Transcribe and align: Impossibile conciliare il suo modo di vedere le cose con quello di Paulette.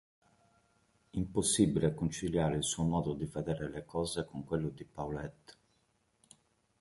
Impossibile 1.13 1.93
conciliare 1.93 2.55
il 2.55 2.63
suo 2.63 2.81
modo 2.83 3.13
di 3.13 3.25
vedere 3.25 3.69
le 3.69 3.85
cose 3.85 4.25
con 4.25 4.43
quello 4.43 4.69
di 4.69 4.83
Paulette. 4.83 5.53